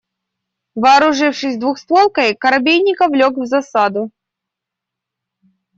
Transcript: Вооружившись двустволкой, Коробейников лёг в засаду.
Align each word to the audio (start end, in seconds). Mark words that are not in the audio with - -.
Вооружившись 0.81 1.59
двустволкой, 1.59 2.33
Коробейников 2.33 3.11
лёг 3.13 3.37
в 3.37 3.45
засаду. 3.45 4.09